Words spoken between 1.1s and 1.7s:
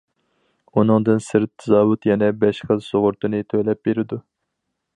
سىرت